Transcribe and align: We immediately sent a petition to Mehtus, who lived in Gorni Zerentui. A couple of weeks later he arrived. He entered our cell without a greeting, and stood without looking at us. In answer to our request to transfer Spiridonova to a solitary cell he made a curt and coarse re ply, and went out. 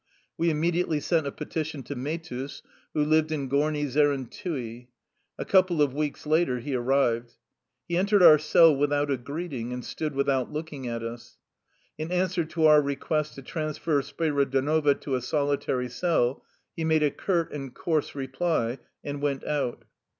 We 0.35 0.49
immediately 0.49 0.99
sent 0.99 1.27
a 1.27 1.31
petition 1.31 1.83
to 1.83 1.93
Mehtus, 1.95 2.63
who 2.95 3.05
lived 3.05 3.31
in 3.31 3.47
Gorni 3.47 3.85
Zerentui. 3.85 4.87
A 5.37 5.45
couple 5.45 5.79
of 5.79 5.93
weeks 5.93 6.25
later 6.25 6.57
he 6.57 6.73
arrived. 6.73 7.35
He 7.87 7.97
entered 7.97 8.23
our 8.23 8.39
cell 8.39 8.75
without 8.75 9.11
a 9.11 9.17
greeting, 9.17 9.71
and 9.71 9.85
stood 9.85 10.15
without 10.15 10.51
looking 10.51 10.87
at 10.87 11.03
us. 11.03 11.37
In 11.99 12.11
answer 12.11 12.43
to 12.45 12.65
our 12.65 12.81
request 12.81 13.35
to 13.35 13.43
transfer 13.43 14.01
Spiridonova 14.01 14.95
to 15.01 15.13
a 15.13 15.21
solitary 15.21 15.87
cell 15.87 16.43
he 16.75 16.83
made 16.83 17.03
a 17.03 17.11
curt 17.11 17.51
and 17.53 17.71
coarse 17.71 18.15
re 18.15 18.25
ply, 18.27 18.79
and 19.03 19.21
went 19.21 19.43
out. 19.45 19.85